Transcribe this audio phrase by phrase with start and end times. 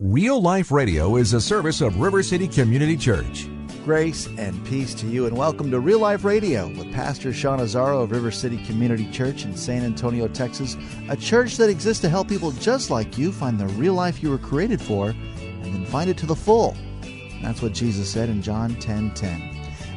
[0.00, 3.48] Real Life Radio is a service of River City Community Church.
[3.84, 8.04] Grace and peace to you, and welcome to Real Life Radio with Pastor Sean Azaro
[8.04, 10.76] of River City Community Church in San Antonio, Texas,
[11.08, 14.30] a church that exists to help people just like you find the real life you
[14.30, 16.76] were created for and then find it to the full.
[17.42, 19.40] That's what Jesus said in John 10 10.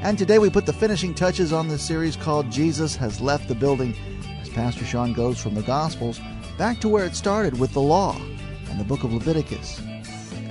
[0.02, 3.54] And today we put the finishing touches on this series called Jesus Has Left the
[3.54, 3.96] Building
[4.42, 6.20] as Pastor Sean goes from the Gospels
[6.58, 8.20] back to where it started with the law
[8.68, 9.80] and the book of Leviticus.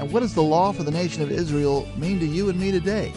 [0.00, 2.72] And what does the law for the nation of Israel mean to you and me
[2.72, 3.12] today?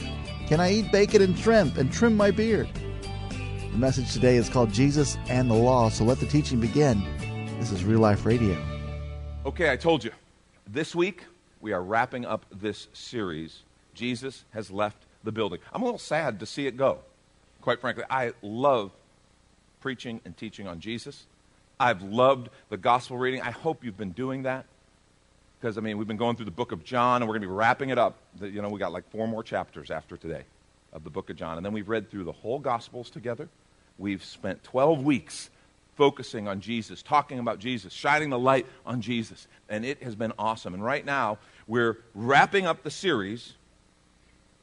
[0.48, 2.68] Can I eat bacon and shrimp and trim my beard?
[3.72, 7.02] The message today is called Jesus and the Law, so let the teaching begin.
[7.58, 8.62] This is Real Life Radio.
[9.46, 10.12] Okay, I told you.
[10.68, 11.24] This week,
[11.62, 13.62] we are wrapping up this series.
[13.94, 15.62] Jesus has left the building.
[15.72, 17.00] I'm a little sad to see it go.
[17.62, 18.92] Quite frankly, I love
[19.80, 21.28] preaching and teaching on Jesus.
[21.80, 23.42] I've loved the gospel reading.
[23.42, 24.66] I hope you've been doing that
[25.64, 27.48] because I mean we've been going through the book of John and we're going to
[27.48, 28.18] be wrapping it up.
[28.42, 30.44] You know, we got like four more chapters after today
[30.92, 33.48] of the book of John, and then we've read through the whole Gospels together.
[33.98, 35.50] We've spent 12 weeks
[35.96, 40.34] focusing on Jesus, talking about Jesus, shining the light on Jesus, and it has been
[40.38, 40.74] awesome.
[40.74, 43.54] And right now we're wrapping up the series.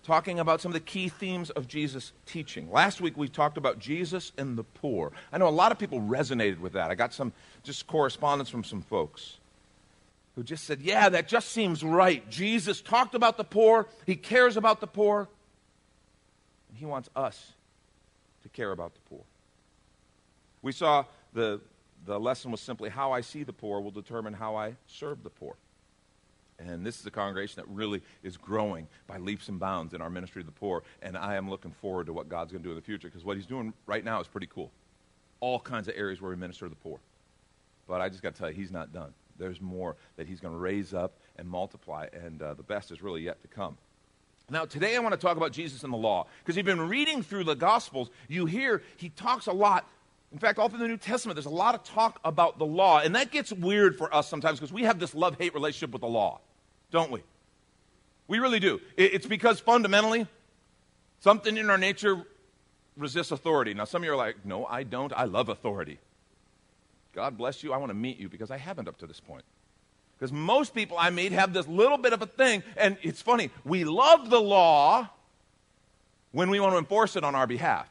[0.03, 2.71] Talking about some of the key themes of Jesus' teaching.
[2.71, 5.13] Last week we talked about Jesus and the poor.
[5.33, 6.91] I know a lot of people resonated with that.
[6.91, 9.37] I got some just correspondence from some folks
[10.35, 12.29] who just said, Yeah, that just seems right.
[12.31, 15.29] Jesus talked about the poor, he cares about the poor,
[16.69, 17.53] and he wants us
[18.43, 19.23] to care about the poor.
[20.63, 21.61] We saw the,
[22.07, 25.31] the lesson was simply how I see the poor will determine how I serve the
[25.31, 25.57] poor.
[26.59, 30.11] And this is a congregation that really is growing by leaps and bounds in our
[30.11, 30.83] ministry to the poor.
[31.01, 33.25] And I am looking forward to what God's going to do in the future because
[33.25, 34.71] what He's doing right now is pretty cool.
[35.41, 36.99] All kinds of areas where we minister to the poor.
[37.89, 40.55] But I just got to tell you, He's not done there's more that he's going
[40.55, 43.77] to raise up and multiply, and uh, the best is really yet to come.
[44.51, 47.23] Now, today I want to talk about Jesus and the law, because you've been reading
[47.23, 49.89] through the Gospels, you hear he talks a lot.
[50.33, 53.01] In fact, all through the New Testament, there's a lot of talk about the law,
[53.01, 56.03] and that gets weird for us sometimes because we have this love hate relationship with
[56.03, 56.41] the law,
[56.91, 57.23] don't we?
[58.29, 58.81] We really do.
[58.97, 60.27] It's because fundamentally,
[61.19, 62.25] something in our nature
[62.97, 63.75] resists authority.
[63.75, 65.13] Now, some of you are like, no, I don't.
[65.17, 65.99] I love authority.
[67.15, 67.73] God bless you.
[67.73, 69.45] I want to meet you because I haven't up to this point.
[70.19, 73.51] Because most people I meet have this little bit of a thing, and it's funny.
[73.65, 75.09] We love the law
[76.33, 77.89] when we want to enforce it on our behalf.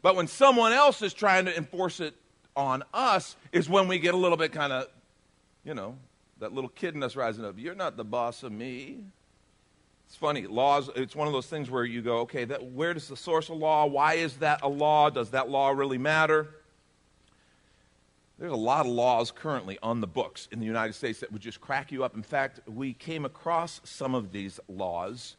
[0.00, 2.14] But when someone else is trying to enforce it
[2.56, 4.88] on us, is when we get a little bit kind of,
[5.64, 5.96] you know,
[6.40, 7.54] that little kid in us rising up.
[7.56, 8.98] You're not the boss of me.
[10.08, 10.46] It's funny.
[10.46, 13.48] Laws, it's one of those things where you go, okay, that, where does the source
[13.48, 13.86] of law?
[13.86, 15.08] Why is that a law?
[15.08, 16.48] Does that law really matter?
[18.42, 21.40] There's a lot of laws currently on the books in the United States that would
[21.40, 22.16] just crack you up.
[22.16, 25.36] In fact, we came across some of these laws,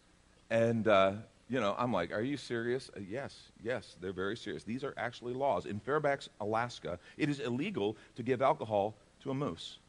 [0.50, 1.12] and, uh,
[1.50, 2.90] you know, I'm like, are you serious?
[2.96, 4.64] Uh, yes, yes, they're very serious.
[4.64, 5.66] These are actually laws.
[5.66, 9.80] In Fairbanks, Alaska, it is illegal to give alcohol to a moose.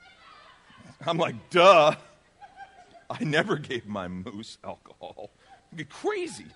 [1.06, 1.94] I'm like, duh.
[3.10, 5.28] I never gave my moose alcohol.
[5.76, 6.46] You're crazy.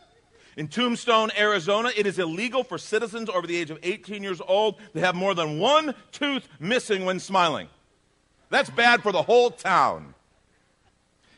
[0.58, 4.74] In Tombstone, Arizona, it is illegal for citizens over the age of 18 years old
[4.92, 7.68] to have more than one tooth missing when smiling.
[8.50, 10.14] That's bad for the whole town.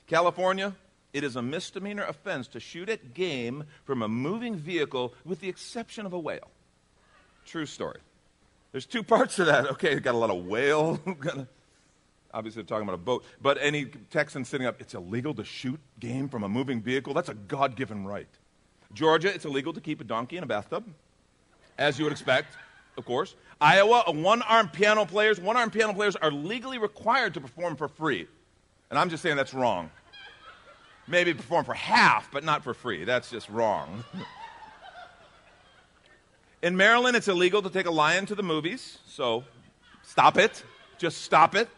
[0.06, 0.74] California,
[1.12, 5.50] it is a misdemeanor offense to shoot at game from a moving vehicle with the
[5.50, 6.50] exception of a whale.
[7.44, 8.00] True story.
[8.72, 9.66] There's two parts to that.
[9.72, 10.98] Okay, got a lot of whale.
[12.32, 13.26] Obviously, they're talking about a boat.
[13.42, 17.12] But any Texan sitting up, it's illegal to shoot game from a moving vehicle.
[17.12, 18.26] That's a God given right.
[18.92, 20.84] Georgia, it's illegal to keep a donkey in a bathtub,
[21.78, 22.56] as you would expect,
[22.96, 23.34] of course.
[23.60, 27.88] Iowa, one armed piano players, one armed piano players are legally required to perform for
[27.88, 28.26] free.
[28.90, 29.90] And I'm just saying that's wrong.
[31.06, 33.04] Maybe perform for half, but not for free.
[33.04, 34.04] That's just wrong.
[36.62, 39.44] In Maryland, it's illegal to take a lion to the movies, so
[40.02, 40.62] stop it.
[40.98, 41.68] Just stop it.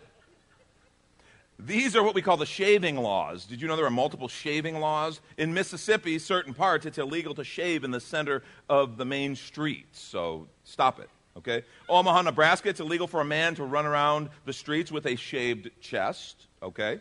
[1.65, 3.45] These are what we call the shaving laws.
[3.45, 5.21] Did you know there are multiple shaving laws?
[5.37, 9.87] In Mississippi, certain parts, it's illegal to shave in the center of the main street.
[9.93, 11.09] So stop it.
[11.37, 11.63] Okay?
[11.89, 15.71] Omaha, Nebraska, it's illegal for a man to run around the streets with a shaved
[15.81, 16.49] chest.
[16.63, 17.01] Okay?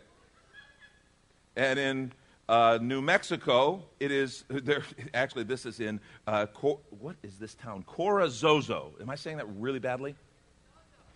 [1.55, 2.11] And in
[2.47, 4.83] uh, New Mexico, it is, there,
[5.15, 7.83] actually, this is in, uh, Cor, what is this town?
[7.87, 8.91] Corazozo.
[9.01, 10.13] Am I saying that really badly?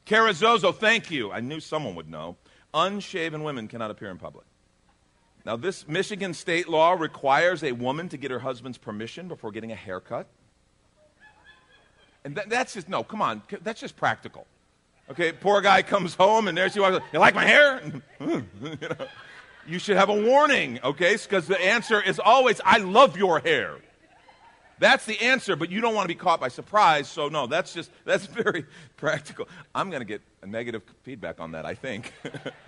[0.07, 1.31] Carrizozo, thank you.
[1.31, 2.38] I knew someone would know.
[2.75, 4.45] Unshaven women cannot appear in public.
[5.45, 9.72] Now, this Michigan state law requires a woman to get her husband's permission before getting
[9.72, 10.27] a haircut.
[12.24, 14.48] And that, that's just, no, come on, that's just practical.
[15.10, 17.80] Okay, poor guy comes home and there she walks, you like my hair?
[18.19, 19.07] you, know,
[19.68, 21.16] you should have a warning, okay?
[21.16, 23.78] Because the answer is always, I love your hair.
[24.80, 27.74] That's the answer, but you don't want to be caught by surprise, so no, that's
[27.74, 28.66] just, that's very
[28.98, 29.48] practical.
[29.74, 32.13] I'm going to get a negative feedback on that, I think.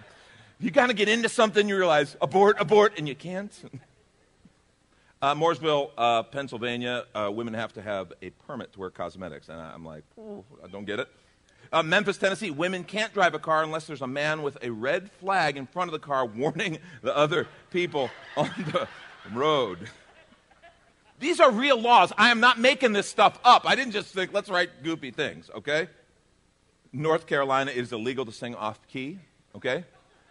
[0.59, 3.53] you kind of get into something, you realize, abort, abort, and you can't.
[5.19, 9.49] Uh, Mooresville, uh, Pennsylvania, uh, women have to have a permit to wear cosmetics.
[9.49, 11.07] And I, am like, oh, I don't get it.
[11.73, 15.09] Uh, Memphis, Tennessee, women can't drive a car unless there's a man with a red
[15.09, 18.87] flag in front of the car warning the other people on the
[19.33, 19.89] road.
[21.19, 22.13] These are real laws.
[22.17, 23.63] I am not making this stuff up.
[23.65, 25.87] I didn't just think, let's write goopy things, okay?
[26.93, 29.19] North Carolina, is illegal to sing off key,
[29.55, 29.83] okay?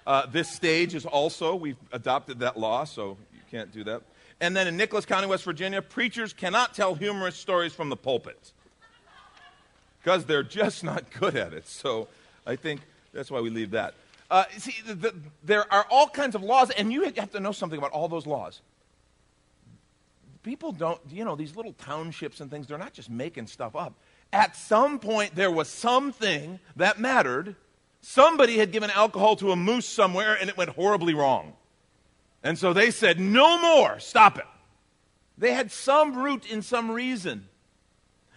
[0.07, 4.03] Uh, this stage is also, we've adopted that law, so you can't do that.
[4.41, 8.53] And then in Nicholas County, West Virginia, preachers cannot tell humorous stories from the pulpit
[9.99, 11.67] because they're just not good at it.
[11.67, 12.07] So
[12.47, 13.95] I think that's why we leave that.
[14.31, 17.53] Uh, see, the, the, there are all kinds of laws, and you have to know
[17.53, 18.61] something about all those laws.
[20.47, 23.95] People don't, you know, these little townships and things, they're not just making stuff up.
[24.33, 27.57] At some point, there was something that mattered.
[28.01, 31.55] Somebody had given alcohol to a moose somewhere, and it went horribly wrong.
[32.45, 34.45] And so they said, No more, stop it.
[35.37, 37.49] They had some root in some reason.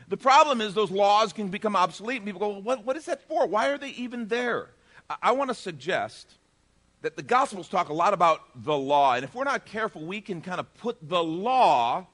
[0.07, 3.05] The problem is those laws can become obsolete, and people go, well, what, what is
[3.05, 3.45] that for?
[3.45, 4.71] Why are they even there?
[5.11, 6.38] I, I want to suggest
[7.01, 10.21] that the Gospels talk a lot about the law, and if we're not careful, we
[10.21, 12.07] can kind of put the law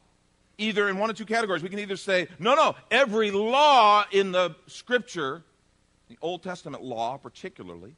[0.58, 1.64] either in one or two categories.
[1.64, 5.44] We can either say, no, no, every law in the Scripture,
[6.08, 7.96] the Old Testament law particularly,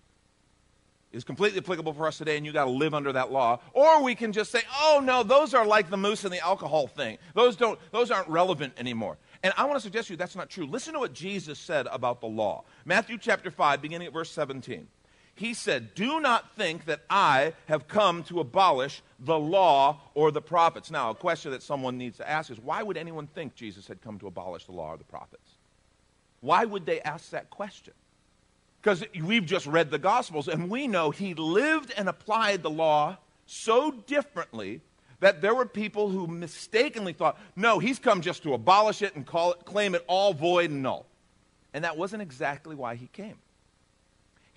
[1.12, 3.60] is completely applicable for us today and you got to live under that law.
[3.74, 6.88] Or we can just say oh no those are like the moose and the alcohol
[6.88, 7.18] thing.
[7.34, 9.18] Those don't those aren't relevant anymore.
[9.44, 10.66] And i want to suggest to you that's not true.
[10.66, 12.66] Listen to what jesus said about the law.
[12.86, 14.88] Matthew chapter 5 beginning at verse 17
[15.38, 20.42] he said do not think that i have come to abolish the law or the
[20.42, 23.88] prophets now a question that someone needs to ask is why would anyone think jesus
[23.88, 25.52] had come to abolish the law or the prophets
[26.42, 27.94] why would they ask that question
[28.82, 33.18] because we've just read the Gospels and we know he lived and applied the law
[33.46, 34.80] so differently
[35.20, 39.26] that there were people who mistakenly thought, no, he's come just to abolish it and
[39.26, 41.06] call it, claim it all void and null.
[41.74, 43.36] And that wasn't exactly why he came.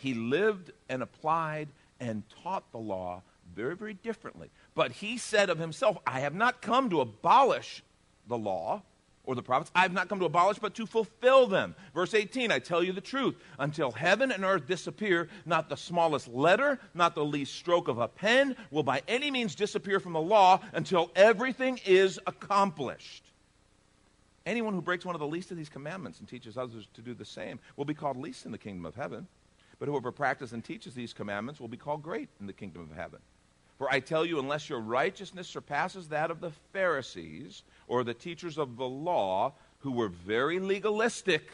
[0.01, 1.69] He lived and applied
[2.01, 3.23] and taught the law
[3.55, 4.51] very, very differently.
[4.75, 7.83] But he said of himself, I have not come to abolish
[8.27, 8.83] the law,
[9.25, 9.71] or the prophets.
[9.75, 11.75] I have not come to abolish, but to fulfill them.
[11.95, 13.37] Verse 18, I tell you the truth.
[13.59, 18.09] Until heaven and earth disappear, not the smallest letter, not the least stroke of a
[18.09, 23.25] pen will by any means disappear from the law until everything is accomplished.
[24.47, 27.15] Anyone who breaks one of the least of these commandments and teaches others to do
[27.15, 29.29] the same will be called least in the kingdom of heaven.
[29.81, 32.97] But whoever practices and teaches these commandments will be called great in the kingdom of
[32.97, 33.19] heaven.
[33.79, 38.59] For I tell you, unless your righteousness surpasses that of the Pharisees or the teachers
[38.59, 41.51] of the law, who were very legalistic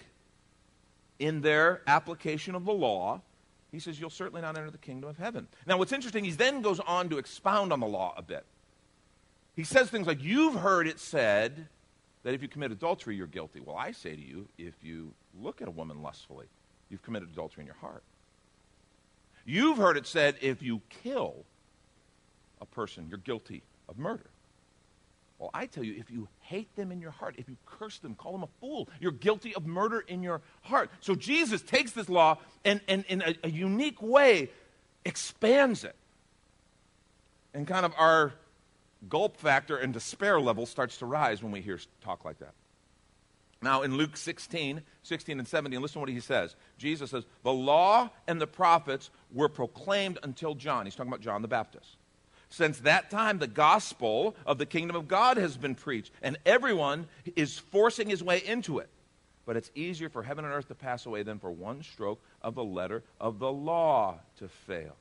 [1.20, 3.22] in their application of the law,
[3.70, 5.46] he says, you'll certainly not enter the kingdom of heaven.
[5.64, 8.44] Now, what's interesting, he then goes on to expound on the law a bit.
[9.54, 11.68] He says things like, You've heard it said
[12.24, 13.60] that if you commit adultery, you're guilty.
[13.60, 16.46] Well, I say to you, if you look at a woman lustfully,
[16.90, 18.02] you've committed adultery in your heart.
[19.46, 21.44] You've heard it said, if you kill,
[22.60, 24.26] a person, you're guilty of murder.
[25.38, 28.14] Well, I tell you, if you hate them in your heart, if you curse them,
[28.14, 30.90] call them a fool, you're guilty of murder in your heart.
[31.00, 34.50] So Jesus takes this law and, and in a, a unique way
[35.04, 35.94] expands it.
[37.54, 38.32] And kind of our
[39.08, 42.52] gulp factor and despair level starts to rise when we hear talk like that.
[43.62, 46.56] Now, in Luke 16, 16 and 17, listen to what he says.
[46.78, 50.84] Jesus says, The law and the prophets were proclaimed until John.
[50.84, 51.96] He's talking about John the Baptist.
[52.48, 57.06] Since that time, the gospel of the kingdom of God has been preached, and everyone
[57.34, 58.88] is forcing his way into it.
[59.46, 62.54] But it's easier for heaven and earth to pass away than for one stroke of
[62.54, 64.96] the letter of the law to fail.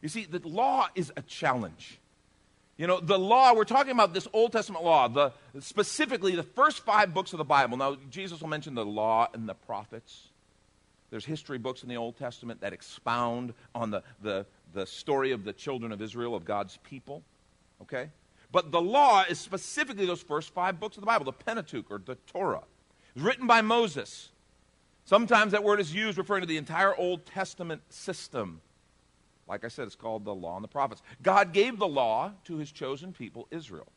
[0.00, 1.98] You see, the law is a challenge.
[2.78, 6.84] You know, the law, we're talking about this Old Testament law, the, specifically the first
[6.84, 7.76] five books of the Bible.
[7.76, 10.28] Now, Jesus will mention the law and the prophets.
[11.10, 15.42] There's history books in the Old Testament that expound on the, the, the story of
[15.42, 17.24] the children of Israel, of God's people.
[17.82, 18.10] Okay?
[18.52, 21.98] But the law is specifically those first five books of the Bible, the Pentateuch or
[21.98, 22.58] the Torah.
[22.58, 24.28] It was written by Moses.
[25.04, 28.60] Sometimes that word is used referring to the entire Old Testament system.
[29.48, 31.02] Like I said, it's called the law and the prophets.
[31.22, 33.88] God gave the law to his chosen people, Israel,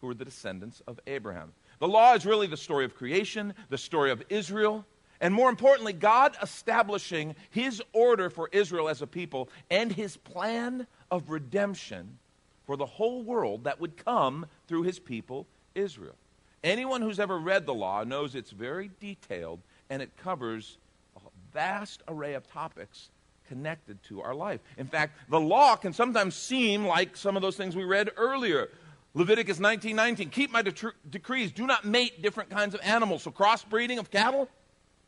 [0.00, 1.52] who are the descendants of Abraham.
[1.78, 4.84] The law is really the story of creation, the story of Israel,
[5.20, 10.86] and more importantly, God establishing his order for Israel as a people and his plan
[11.10, 12.18] of redemption
[12.66, 16.14] for the whole world that would come through his people, Israel.
[16.62, 19.60] Anyone who's ever read the law knows it's very detailed
[19.90, 20.78] and it covers
[21.16, 21.20] a
[21.52, 23.10] vast array of topics
[23.48, 24.60] connected to our life.
[24.76, 28.68] In fact, the law can sometimes seem like some of those things we read earlier.
[29.14, 33.22] Leviticus 19:19, keep my de- decrees, do not mate different kinds of animals.
[33.22, 34.48] So crossbreeding of cattle?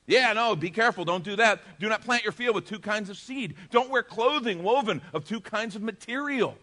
[0.06, 1.60] Yeah, no, be careful, don't do that.
[1.78, 3.54] Do not plant your field with two kinds of seed.
[3.70, 6.56] Don't wear clothing woven of two kinds of material.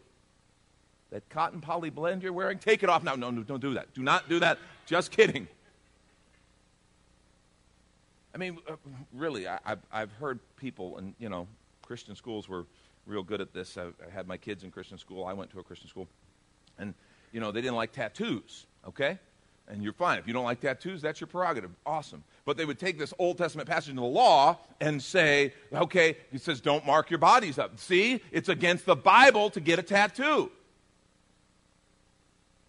[1.11, 3.15] That cotton poly blend you're wearing, take it off now.
[3.15, 3.93] No, no, don't do that.
[3.93, 4.57] Do not do that.
[4.85, 5.47] Just kidding.
[8.35, 8.75] I mean, uh,
[9.13, 11.47] really, I, have I've heard people, and you know,
[11.87, 12.65] Christian schools were
[13.05, 13.77] real good at this.
[13.77, 15.23] I, I had my kids in Christian school.
[15.23, 16.07] I went to a Christian school.
[16.77, 16.93] And,
[17.31, 19.17] you know, they didn't like tattoos, okay?
[19.69, 20.19] And you're fine.
[20.19, 21.71] If you don't like tattoos, that's your prerogative.
[21.85, 22.25] Awesome.
[22.43, 26.41] But they would take this Old Testament passage in the law and say, okay, it
[26.41, 27.79] says, don't mark your bodies up.
[27.79, 30.51] See, it's against the Bible to get a tattoo.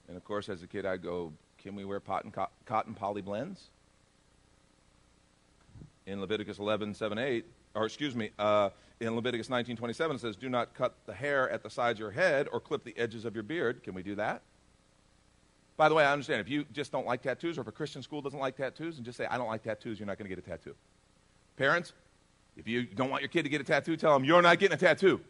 [0.06, 2.32] And of course, as a kid, I'd go, can we wear cotton,
[2.64, 3.64] cotton poly blends?
[6.06, 7.44] In Leviticus 11, 7, 8,
[7.74, 11.62] or excuse me, uh, in Leviticus 19:27 it says, "Do not cut the hair at
[11.62, 14.14] the sides of your head or clip the edges of your beard." Can we do
[14.16, 14.42] that?
[15.76, 18.02] By the way, I understand if you just don't like tattoos, or if a Christian
[18.02, 20.34] school doesn't like tattoos, and just say, "I don't like tattoos," you're not going to
[20.34, 20.74] get a tattoo.
[21.56, 21.92] Parents,
[22.56, 24.74] if you don't want your kid to get a tattoo, tell them you're not getting
[24.74, 25.20] a tattoo.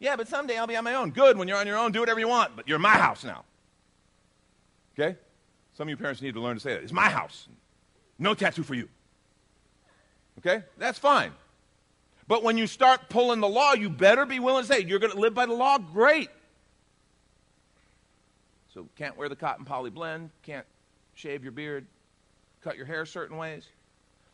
[0.00, 1.10] Yeah, but someday I'll be on my own.
[1.10, 1.36] Good.
[1.36, 2.56] When you're on your own, do whatever you want.
[2.56, 3.44] But you're my house now.
[4.98, 5.16] Okay?
[5.74, 6.82] Some of you parents need to learn to say that.
[6.82, 7.48] It's my house.
[8.18, 8.88] No tattoo for you.
[10.38, 10.64] Okay?
[10.78, 11.32] That's fine.
[12.30, 15.12] But when you start pulling the law, you better be willing to say, you're going
[15.12, 15.78] to live by the law?
[15.78, 16.30] Great.
[18.72, 20.64] So, can't wear the cotton poly blend, can't
[21.14, 21.86] shave your beard,
[22.62, 23.64] cut your hair certain ways.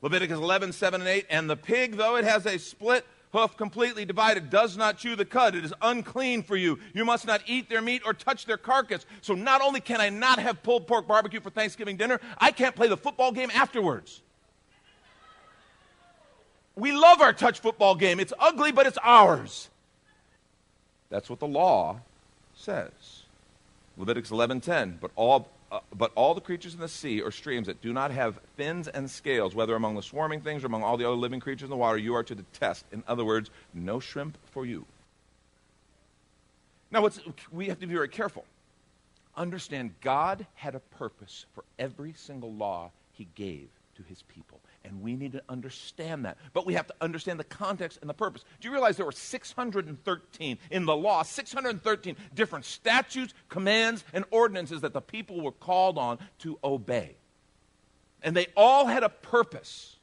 [0.03, 1.27] Leviticus 11, 7 and 8.
[1.31, 5.25] And the pig, though it has a split hoof completely divided, does not chew the
[5.25, 5.55] cud.
[5.55, 6.79] It is unclean for you.
[6.93, 9.07] You must not eat their meat or touch their carcass.
[9.23, 12.77] So, not only can I not have pulled pork barbecue for Thanksgiving dinner, I can't
[12.77, 14.21] play the football game afterwards.
[16.77, 18.21] We love our touch football game.
[18.21, 19.71] It's ugly, but it's ours.
[21.09, 22.01] That's what the law
[22.55, 22.91] says.
[23.97, 27.81] Leviticus 11:10, but all uh, but all the creatures in the sea or streams that
[27.81, 31.05] do not have fins and scales, whether among the swarming things or among all the
[31.05, 32.85] other living creatures in the water, you are to detest.
[32.93, 34.85] In other words, no shrimp for you.
[36.93, 37.09] Now,
[37.51, 38.45] we have to be very careful.
[39.37, 44.61] Understand, God had a purpose for every single law he gave to his people.
[44.85, 46.39] And we need to understand that.
[46.53, 48.45] But we have to understand the context and the purpose.
[48.61, 54.83] Do you realize there were 613 in the law, 613 different statutes, commands, and ordinances
[54.83, 57.17] that the people were called on to obey?
[58.23, 59.97] And they all had a purpose.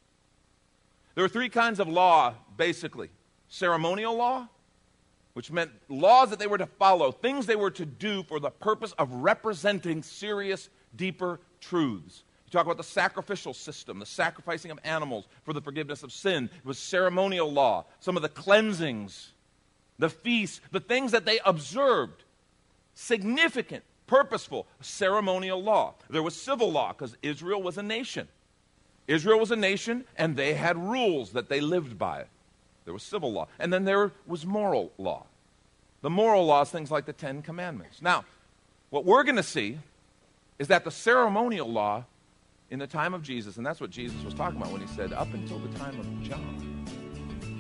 [1.15, 3.09] There were three kinds of law, basically
[3.47, 4.47] ceremonial law,
[5.33, 8.49] which meant laws that they were to follow, things they were to do for the
[8.49, 12.23] purpose of representing serious, deeper truths
[12.53, 16.49] talk about the sacrificial system, the sacrificing of animals for the forgiveness of sin.
[16.55, 19.33] It was ceremonial law, some of the cleansings,
[19.99, 22.23] the feasts, the things that they observed.
[22.95, 25.95] Significant, purposeful, ceremonial law.
[26.09, 28.27] There was civil law because Israel was a nation.
[29.07, 32.25] Israel was a nation and they had rules that they lived by.
[32.85, 33.47] There was civil law.
[33.59, 35.25] And then there was moral law.
[36.01, 38.01] The moral laws, things like the Ten Commandments.
[38.01, 38.25] Now,
[38.89, 39.79] what we're going to see
[40.59, 42.05] is that the ceremonial law
[42.73, 45.13] in the time of Jesus, and that's what Jesus was talking about when he said,
[45.13, 46.83] up until the time of John.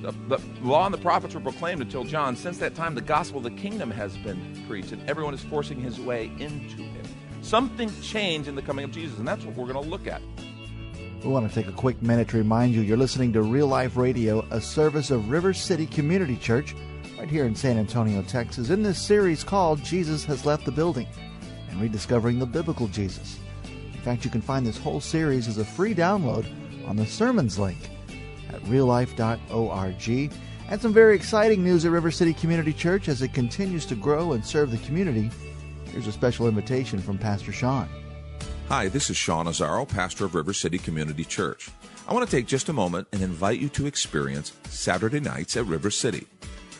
[0.01, 2.35] The, the, law and the prophets were proclaimed until John.
[2.35, 5.79] Since that time, the gospel of the kingdom has been preached, and everyone is forcing
[5.79, 7.05] his way into it.
[7.43, 10.19] Something changed in the coming of Jesus, and that's what we're going to look at.
[11.23, 13.95] We want to take a quick minute to remind you you're listening to Real Life
[13.95, 16.75] Radio, a service of River City Community Church,
[17.19, 21.07] right here in San Antonio, Texas, in this series called Jesus Has Left the Building
[21.69, 23.37] and Rediscovering the Biblical Jesus.
[24.03, 26.45] In fact, you can find this whole series as a free download
[26.85, 27.77] on the sermons link
[28.49, 30.33] at reallife.org.
[30.67, 34.33] And some very exciting news at River City Community Church as it continues to grow
[34.33, 35.31] and serve the community.
[35.85, 37.87] Here's a special invitation from Pastor Sean.
[38.67, 41.69] Hi, this is Sean Azaro, pastor of River City Community Church.
[42.05, 45.65] I want to take just a moment and invite you to experience Saturday nights at
[45.65, 46.27] River City.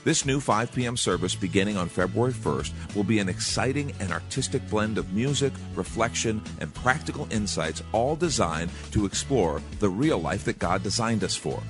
[0.03, 0.97] This new 5 p.m.
[0.97, 6.41] service beginning on February 1st will be an exciting and artistic blend of music, reflection,
[6.59, 11.63] and practical insights, all designed to explore the real life that God designed us for.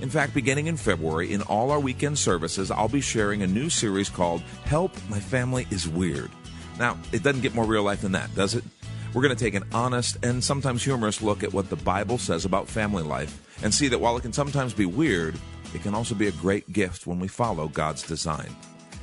[0.00, 3.68] In fact, beginning in February, in all our weekend services, I'll be sharing a new
[3.68, 6.30] series called Help My Family is Weird.
[6.78, 8.64] Now, it doesn't get more real life than that, does it?
[9.12, 12.46] We're going to take an honest and sometimes humorous look at what the Bible says
[12.46, 15.38] about family life and see that while it can sometimes be weird,
[15.74, 18.54] it can also be a great gift when we follow God's design.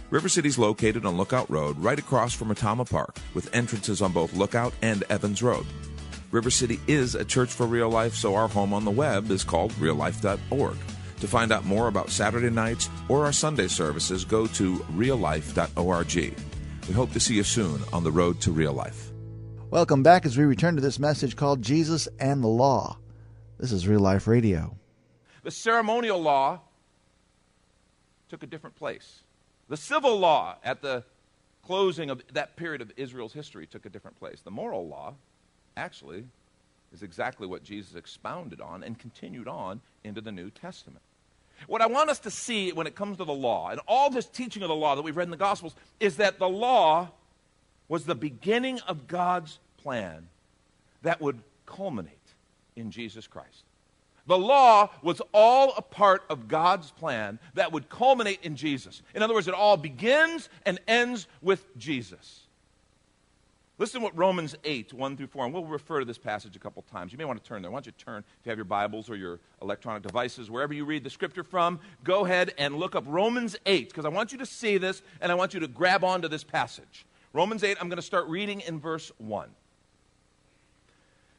[0.09, 4.11] River City is located on Lookout Road, right across from Retama Park, with entrances on
[4.11, 5.65] both Lookout and Evans Road.
[6.31, 9.43] River City is a church for real life, so our home on the web is
[9.43, 10.77] called reallife.org.
[11.19, 16.15] To find out more about Saturday nights or our Sunday services, go to reallife.org.
[16.87, 19.11] We hope to see you soon on the road to real life.
[19.69, 22.97] Welcome back as we return to this message called Jesus and the Law.
[23.59, 24.80] This is Real Life Radio.
[25.43, 26.59] The ceremonial law
[28.29, 29.21] took a different place.
[29.69, 31.03] The civil law at the
[31.65, 34.41] closing of that period of Israel's history took a different place.
[34.41, 35.13] The moral law
[35.77, 36.25] actually
[36.93, 41.01] is exactly what Jesus expounded on and continued on into the New Testament.
[41.67, 44.25] What I want us to see when it comes to the law, and all this
[44.25, 47.09] teaching of the law that we've read in the Gospels, is that the law
[47.87, 50.27] was the beginning of God's plan
[51.03, 52.17] that would culminate
[52.75, 53.63] in Jesus Christ.
[54.27, 59.01] The law was all a part of God's plan that would culminate in Jesus.
[59.15, 62.41] In other words, it all begins and ends with Jesus.
[63.81, 66.59] Listen to what Romans 8, 1 through 4, and we'll refer to this passage a
[66.59, 67.11] couple times.
[67.11, 67.71] You may want to turn there.
[67.71, 70.85] Why don't you turn, if you have your Bibles or your electronic devices, wherever you
[70.85, 74.37] read the scripture from, go ahead and look up Romans 8, because I want you
[74.37, 77.07] to see this and I want you to grab onto this passage.
[77.33, 79.49] Romans 8, I'm going to start reading in verse 1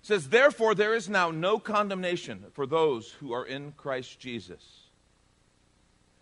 [0.02, 4.62] says, Therefore, there is now no condemnation for those who are in Christ Jesus.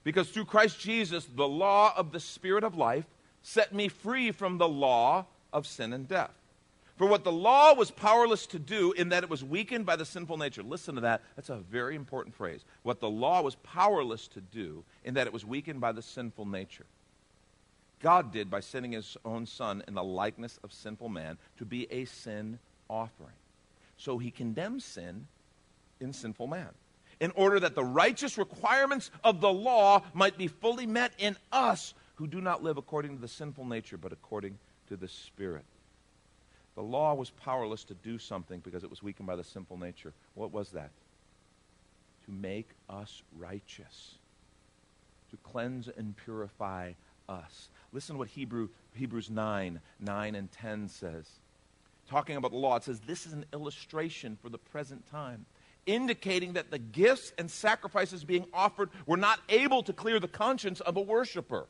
[0.04, 3.06] Because through Christ Jesus, the law of the Spirit of life
[3.42, 6.30] set me free from the law of sin and death.
[6.96, 10.04] For what the law was powerless to do, in that it was weakened by the
[10.04, 10.62] sinful nature.
[10.62, 11.22] Listen to that.
[11.34, 12.62] That's a very important phrase.
[12.82, 16.44] What the law was powerless to do, in that it was weakened by the sinful
[16.44, 16.84] nature.
[18.00, 21.90] God did by sending his own Son in the likeness of sinful man to be
[21.90, 23.32] a sin offering.
[24.00, 25.26] So he condemns sin
[26.00, 26.70] in sinful man,
[27.20, 31.92] in order that the righteous requirements of the law might be fully met in us
[32.14, 34.58] who do not live according to the sinful nature, but according
[34.88, 35.66] to the Spirit.
[36.76, 40.14] The law was powerless to do something because it was weakened by the sinful nature.
[40.32, 40.92] What was that?
[42.24, 44.14] To make us righteous,
[45.30, 46.92] to cleanse and purify
[47.28, 47.68] us.
[47.92, 51.28] Listen to what Hebrew, Hebrews 9, 9 and 10 says
[52.10, 55.46] talking about the law, it says this is an illustration for the present time,
[55.86, 60.80] indicating that the gifts and sacrifices being offered were not able to clear the conscience
[60.80, 61.66] of a worshiper.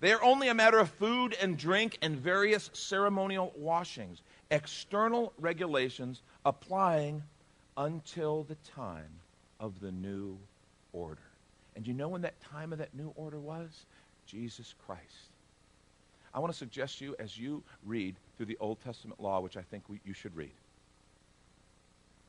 [0.00, 6.22] They are only a matter of food and drink and various ceremonial washings, external regulations
[6.44, 7.22] applying
[7.76, 9.10] until the time
[9.58, 10.38] of the new
[10.92, 11.22] order.
[11.74, 13.86] And you know when that time of that new order was?
[14.26, 15.32] Jesus Christ.
[16.38, 19.62] I want to suggest you as you read through the Old Testament law, which I
[19.62, 20.52] think we, you should read.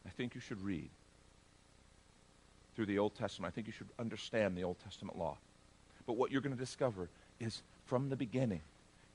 [0.04, 0.90] I think you should read
[2.76, 3.54] through the Old Testament.
[3.54, 5.38] I think you should understand the Old Testament law.
[6.08, 7.08] But what you're going to discover
[7.40, 8.62] is from the beginning,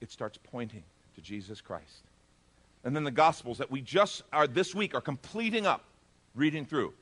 [0.00, 0.84] it starts pointing
[1.16, 2.04] to Jesus Christ.
[2.84, 5.82] And then the Gospels that we just are this week are completing up,
[6.36, 6.94] reading through,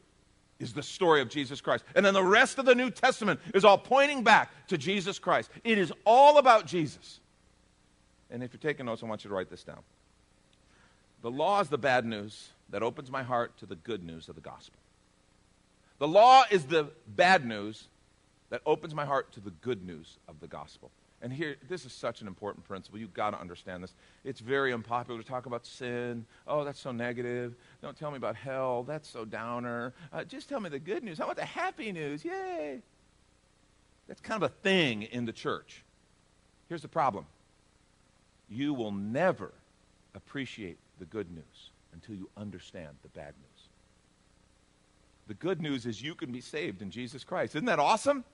[0.59, 1.85] is the story of Jesus Christ.
[1.95, 5.51] And then the rest of the New Testament is all pointing back to Jesus Christ.
[5.63, 7.19] It is all about Jesus.
[8.33, 9.81] And if you're taking notes, I want you to write this down.
[11.21, 14.35] The law is the bad news that opens my heart to the good news of
[14.35, 14.79] the gospel.
[15.99, 17.87] The law is the bad news
[18.51, 20.91] that opens my heart to the good news of the gospel.
[21.21, 22.99] And here, this is such an important principle.
[22.99, 23.95] You've got to understand this.
[24.25, 26.27] It's very unpopular to talk about sin.
[26.49, 27.55] Oh, that's so negative.
[27.83, 28.83] Don't tell me about hell.
[28.83, 29.93] That's so downer.
[30.13, 31.21] Uh, just tell me the good news.
[31.21, 32.25] I want the happy news.
[32.25, 32.81] Yay.
[34.09, 35.85] That's kind of a thing in the church.
[36.69, 37.27] Here's the problem
[38.53, 39.53] you will never
[40.15, 43.69] appreciate the good news until you understand the bad news.
[45.29, 47.55] The good news is you can be saved in Jesus Christ.
[47.55, 48.25] Isn't that awesome?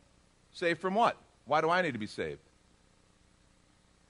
[0.52, 1.16] Saved from what?
[1.44, 2.40] Why do I need to be saved?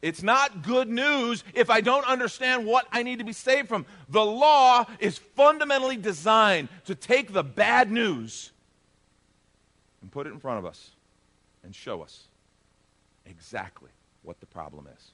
[0.01, 3.85] It's not good news if I don't understand what I need to be saved from.
[4.09, 8.53] The law is fundamentally designed to take the bad news
[10.01, 10.91] and put it in front of us
[11.65, 12.29] and show us
[13.27, 13.91] exactly
[14.23, 15.11] what the problem is.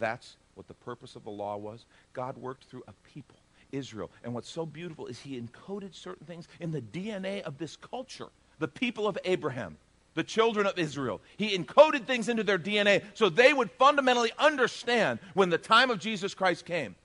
[0.00, 1.84] That's what the purpose of the law was.
[2.12, 3.36] God worked through a people,
[3.70, 4.10] Israel.
[4.24, 8.28] And what's so beautiful is he encoded certain things in the DNA of this culture,
[8.58, 9.76] the people of Abraham,
[10.14, 11.20] the children of Israel.
[11.36, 16.00] He encoded things into their DNA so they would fundamentally understand when the time of
[16.00, 16.96] Jesus Christ came.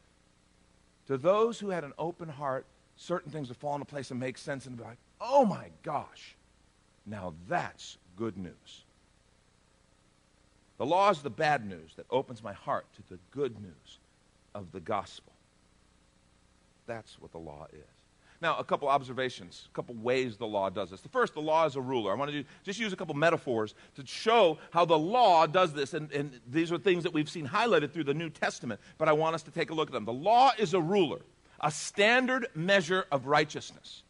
[1.08, 4.38] To those who had an open heart, certain things would fall into place and make
[4.38, 6.36] sense and be like, oh my gosh,
[7.06, 8.85] now that's good news.
[10.78, 14.00] The law is the bad news that opens my heart to the good news
[14.54, 15.32] of the gospel.
[16.86, 17.80] That's what the law is.
[18.42, 21.02] Now, a couple observations, a couple ways the law does this.
[21.02, 22.12] The first, the law is a ruler.
[22.12, 25.94] I want to just use a couple metaphors to show how the law does this.
[25.94, 29.14] And, and these are things that we've seen highlighted through the New Testament, but I
[29.14, 30.06] want us to take a look at them.
[30.06, 31.22] The law is a ruler,
[31.62, 34.04] a standard measure of righteousness.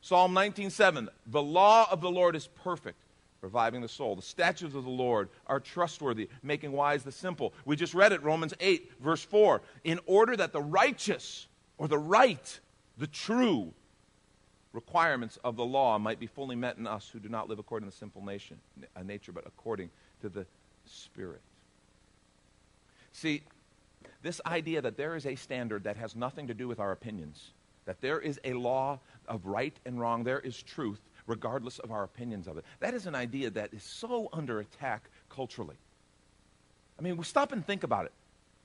[0.00, 2.98] Psalm 19:7, the law of the Lord is perfect,
[3.44, 4.16] reviving the soul.
[4.16, 7.52] The statutes of the Lord are trustworthy, making wise the simple.
[7.66, 9.60] We just read it, Romans 8, verse 4.
[9.84, 12.60] In order that the righteous or the right,
[12.96, 13.72] the true
[14.72, 17.86] requirements of the law might be fully met in us who do not live according
[17.86, 18.58] to the simple nation,
[19.04, 19.90] nature, but according
[20.22, 20.46] to the
[20.86, 21.40] Spirit.
[23.12, 23.42] See,
[24.22, 27.50] this idea that there is a standard that has nothing to do with our opinions,
[27.84, 32.04] that there is a law of right and wrong, there is truth, regardless of our
[32.04, 32.64] opinions of it.
[32.80, 35.76] That is an idea that is so under attack culturally.
[36.98, 38.12] I mean, we stop and think about it.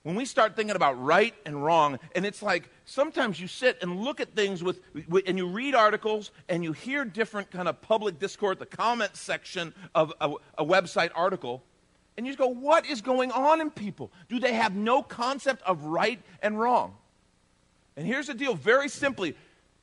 [0.03, 3.99] When we start thinking about right and wrong, and it's like sometimes you sit and
[3.99, 4.79] look at things with,
[5.27, 9.73] and you read articles and you hear different kind of public discourse, the comment section
[9.93, 11.63] of a, a website article,
[12.15, 14.11] and you just go, what is going on in people?
[14.29, 16.95] Do they have no concept of right and wrong?
[17.97, 19.35] And here's the deal very simply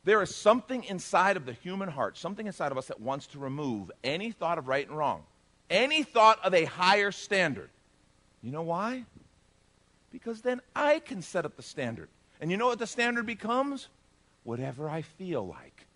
[0.06, 3.40] there is something inside of the human heart, something inside of us that wants to
[3.40, 5.24] remove any thought of right and wrong,
[5.68, 7.68] any thought of a higher standard.
[8.40, 9.04] You know why?
[10.12, 12.08] Because then I can set up the standard.
[12.40, 13.88] And you know what the standard becomes?
[14.44, 15.86] Whatever I feel like.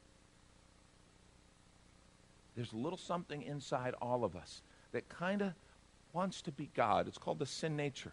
[2.56, 5.52] There's a little something inside all of us that kind of
[6.12, 7.06] wants to be God.
[7.06, 8.10] It's called the sin nature.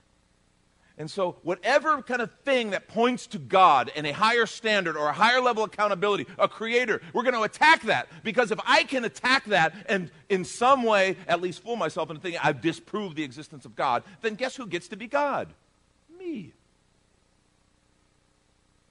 [1.00, 5.08] And so, whatever kind of thing that points to God and a higher standard or
[5.08, 8.08] a higher level of accountability, a creator, we're going to attack that.
[8.24, 12.20] Because if I can attack that and in some way at least fool myself into
[12.20, 15.54] thinking I've disproved the existence of God, then guess who gets to be God?
[16.18, 16.52] Me.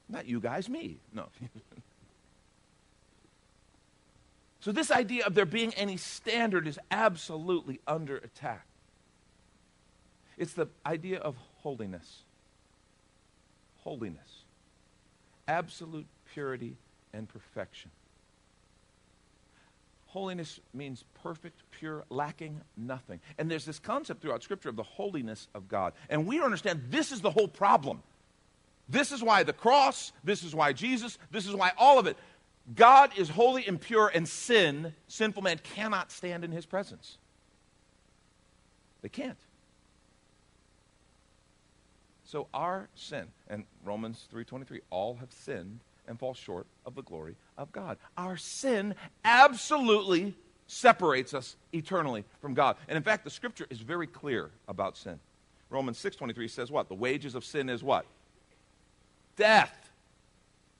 [0.07, 0.99] Not you guys, me.
[1.11, 1.27] No.
[4.61, 8.65] so, this idea of there being any standard is absolutely under attack.
[10.37, 11.35] It's the idea of
[11.67, 12.23] holiness.
[13.79, 14.45] Holiness.
[15.49, 16.77] Absolute purity
[17.11, 17.91] and perfection.
[20.05, 23.19] Holiness means perfect, pure, lacking nothing.
[23.37, 25.91] And there's this concept throughout Scripture of the holiness of God.
[26.09, 28.01] And we understand this is the whole problem.
[28.87, 32.15] This is why the cross, this is why Jesus, this is why all of it.
[32.75, 37.17] God is holy and pure, and sin, sinful man, cannot stand in his presence.
[39.01, 39.37] They can't.
[42.27, 47.37] So our sin, and Romans 3:23, all have sinned and fall short of the glory
[47.57, 47.97] of God.
[48.17, 50.35] Our sin absolutely
[50.67, 52.75] separates us eternally from God.
[52.89, 55.21] And in fact, the scripture is very clear about sin.
[55.69, 56.89] Romans 6:23 says what?
[56.89, 58.05] The wages of sin is what?
[59.37, 59.86] Death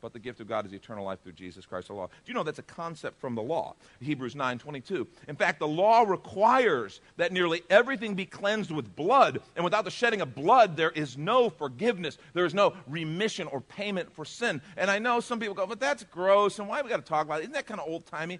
[0.01, 2.07] but the gift of God is eternal life through Jesus Christ the law.
[2.07, 3.75] Do you know that's a concept from the law?
[3.99, 5.07] Hebrews 9:22.
[5.27, 9.91] In fact, the law requires that nearly everything be cleansed with blood, and without the
[9.91, 12.17] shedding of blood there is no forgiveness.
[12.33, 14.61] There is no remission or payment for sin.
[14.75, 17.25] And I know some people go, "But that's gross, and why we got to talk
[17.25, 17.43] about it?
[17.43, 18.39] Isn't that kind of old-timey?"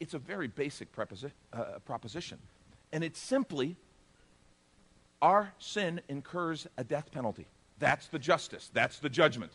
[0.00, 2.38] It's a very basic preposi- uh, proposition.
[2.92, 3.76] And it's simply
[5.22, 7.46] our sin incurs a death penalty.
[7.78, 8.70] That's the justice.
[8.72, 9.52] That's the judgment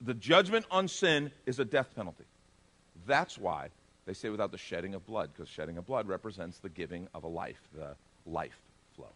[0.00, 2.24] the judgment on sin is a death penalty.
[3.06, 3.68] That's why
[4.06, 7.24] they say without the shedding of blood, because shedding of blood represents the giving of
[7.24, 7.94] a life, the
[8.26, 8.60] life
[8.94, 9.10] flow.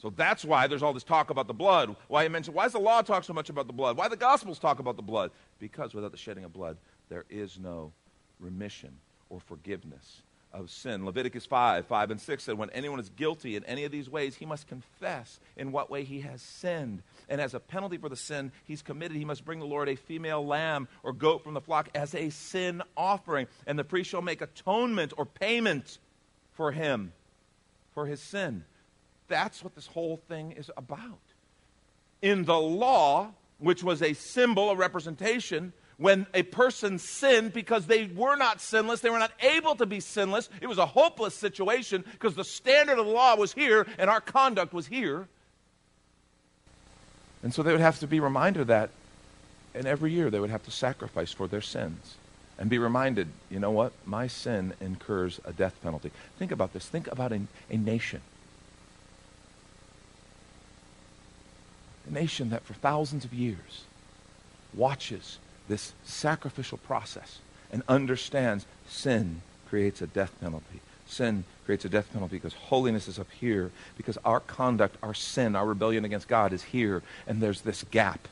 [0.00, 1.94] So that's why there's all this talk about the blood.
[2.08, 3.96] Why I mentioned why does the law talk so much about the blood?
[3.96, 5.30] Why the gospels talk about the blood?
[5.58, 6.76] Because without the shedding of blood,
[7.08, 7.92] there is no
[8.40, 8.96] remission
[9.30, 11.04] or forgiveness of sin.
[11.04, 14.36] Leviticus 5, 5 and 6 said, When anyone is guilty in any of these ways,
[14.36, 17.02] he must confess in what way he has sinned.
[17.28, 19.96] And as a penalty for the sin he's committed, he must bring the Lord a
[19.96, 23.46] female lamb or goat from the flock as a sin offering.
[23.66, 25.98] And the priest shall make atonement or payment
[26.52, 27.12] for him,
[27.94, 28.64] for his sin.
[29.28, 31.20] That's what this whole thing is about.
[32.20, 38.06] In the law, which was a symbol, a representation, when a person sinned because they
[38.06, 40.50] were not sinless, they were not able to be sinless.
[40.60, 44.20] It was a hopeless situation because the standard of the law was here and our
[44.20, 45.28] conduct was here.
[47.44, 48.90] And so they would have to be reminded of that.
[49.74, 52.16] And every year they would have to sacrifice for their sins
[52.58, 53.92] and be reminded, you know what?
[54.04, 56.10] My sin incurs a death penalty.
[56.36, 56.88] Think about this.
[56.88, 58.22] Think about a, a nation.
[62.08, 63.84] A nation that for thousands of years
[64.74, 65.38] watches
[65.72, 67.38] this sacrificial process
[67.72, 70.80] and understands sin creates a death penalty.
[71.06, 75.56] Sin creates a death penalty because holiness is up here, because our conduct, our sin,
[75.56, 78.28] our rebellion against God is here, and there's this gap.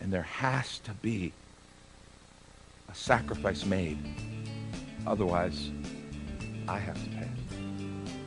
[0.00, 1.32] And there has to be
[2.88, 3.98] a sacrifice made.
[5.04, 5.70] Otherwise,
[6.68, 7.28] I have to pay.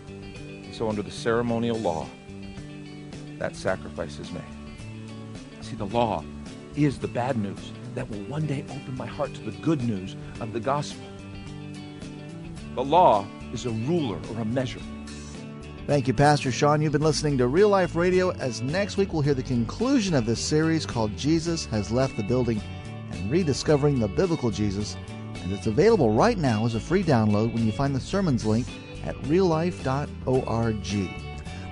[0.10, 2.06] And so, under the ceremonial law,
[3.38, 4.44] that sacrifice is made.
[5.62, 6.26] See, the law
[6.76, 10.16] is the bad news that will one day open my heart to the good news
[10.40, 11.04] of the gospel.
[12.76, 14.82] The law is a ruler or a measure.
[15.88, 16.82] Thank you, Pastor Sean.
[16.82, 18.32] You've been listening to Real Life Radio.
[18.34, 22.24] As next week we'll hear the conclusion of this series called Jesus Has Left the
[22.24, 22.62] Building
[23.12, 24.96] and Rediscovering the Biblical Jesus.
[25.44, 28.68] And it's available right now as a free download when you find the sermons link
[29.04, 31.10] at reallife.org.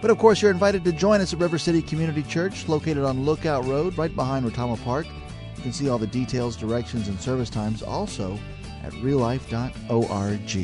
[0.02, 3.24] But of course, you're invited to join us at River City Community Church, located on
[3.24, 5.06] Lookout Road, right behind Retama Park.
[5.58, 8.38] You can see all the details, directions, and service times also
[8.84, 10.56] at reallife.org.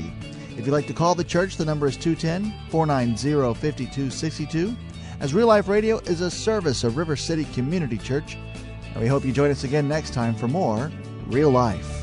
[0.58, 4.76] If you'd like to call the church, the number is 210 490 5262.
[5.20, 8.38] As Real Life Radio is a service of River City Community Church,
[8.94, 10.92] and we hope you join us again next time for more
[11.28, 12.03] Real Life.